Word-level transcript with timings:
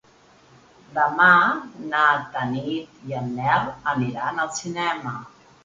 Demà 0.95 1.27
na 1.91 2.01
Tanit 2.37 3.05
i 3.11 3.17
en 3.21 3.31
Nel 3.39 3.71
aniran 3.95 4.43
al 4.47 4.53
cinema. 4.65 5.17